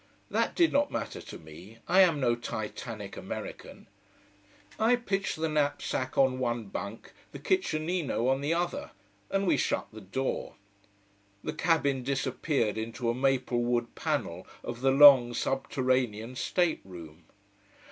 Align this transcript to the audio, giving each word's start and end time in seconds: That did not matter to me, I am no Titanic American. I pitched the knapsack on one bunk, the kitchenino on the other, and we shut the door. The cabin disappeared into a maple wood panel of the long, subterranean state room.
That 0.31 0.55
did 0.55 0.73
not 0.73 0.89
matter 0.89 1.21
to 1.21 1.37
me, 1.37 1.77
I 1.87 2.01
am 2.01 2.19
no 2.19 2.33
Titanic 2.33 3.15
American. 3.15 3.85
I 4.79 4.95
pitched 4.95 5.35
the 5.35 5.47
knapsack 5.47 6.17
on 6.17 6.39
one 6.39 6.63
bunk, 6.69 7.13
the 7.33 7.37
kitchenino 7.37 8.27
on 8.27 8.41
the 8.41 8.51
other, 8.51 8.93
and 9.29 9.45
we 9.45 9.57
shut 9.57 9.89
the 9.93 10.01
door. 10.01 10.55
The 11.43 11.53
cabin 11.53 12.01
disappeared 12.01 12.79
into 12.79 13.11
a 13.11 13.13
maple 13.13 13.61
wood 13.63 13.93
panel 13.93 14.47
of 14.63 14.81
the 14.81 14.89
long, 14.89 15.35
subterranean 15.35 16.35
state 16.35 16.81
room. 16.83 17.25